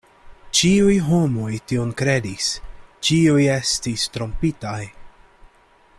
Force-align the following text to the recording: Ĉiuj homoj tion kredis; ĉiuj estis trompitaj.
Ĉiuj 0.59 0.95
homoj 1.09 1.51
tion 1.71 1.91
kredis; 2.01 2.49
ĉiuj 3.11 3.45
estis 3.59 4.09
trompitaj. 4.17 4.83